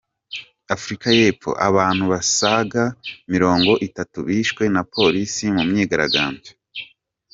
[0.75, 2.81] Afurika y’Epfo: Abantu basaga
[3.29, 6.51] Mironga itatu bishwe na Polisi mu myigaragambyo